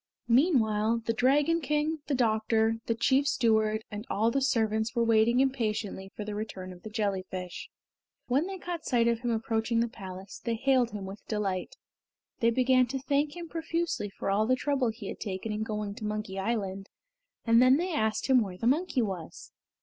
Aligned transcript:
Meanwhile 0.27 1.03
the 1.05 1.13
Dragon 1.13 1.61
King, 1.61 1.99
the 2.07 2.15
doctor, 2.15 2.77
the 2.87 2.95
chief 2.95 3.27
steward, 3.27 3.83
and 3.91 4.03
all 4.09 4.31
the 4.31 4.41
servants 4.41 4.95
were 4.95 5.03
waiting 5.03 5.39
impatiently 5.39 6.11
for 6.15 6.25
the 6.25 6.33
return 6.33 6.73
of 6.73 6.81
the 6.81 6.89
jellyfish. 6.89 7.69
When 8.25 8.47
they 8.47 8.57
caught 8.57 8.83
sight 8.83 9.07
of 9.07 9.19
him 9.19 9.29
approaching 9.29 9.79
the 9.79 9.87
palace, 9.87 10.41
they 10.43 10.55
hailed 10.55 10.89
him 10.89 11.05
with 11.05 11.23
delight. 11.27 11.75
They 12.39 12.49
began 12.49 12.87
to 12.87 12.97
thank 12.99 13.35
him 13.35 13.47
profusely 13.47 14.09
for 14.09 14.31
all 14.31 14.47
the 14.47 14.55
trouble 14.55 14.89
he 14.89 15.07
had 15.07 15.19
taken 15.19 15.51
in 15.51 15.61
going 15.61 15.93
to 15.93 16.03
Monkey 16.05 16.39
Island, 16.39 16.89
and 17.45 17.61
then 17.61 17.77
they 17.77 17.93
asked 17.93 18.25
him 18.25 18.41
where 18.41 18.57
the 18.57 18.65
monkey 18.65 19.03
was. 19.03 19.51